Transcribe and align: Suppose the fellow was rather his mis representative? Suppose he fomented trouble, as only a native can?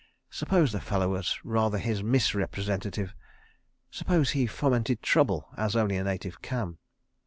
Suppose 0.31 0.71
the 0.71 0.81
fellow 0.81 1.09
was 1.09 1.37
rather 1.43 1.77
his 1.77 2.01
mis 2.01 2.33
representative? 2.33 3.13
Suppose 3.91 4.31
he 4.31 4.47
fomented 4.47 5.03
trouble, 5.03 5.49
as 5.55 5.75
only 5.75 5.95
a 5.95 6.03
native 6.03 6.41
can? 6.41 6.79